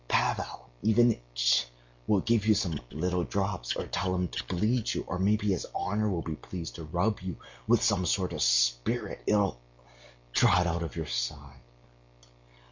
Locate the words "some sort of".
7.83-8.41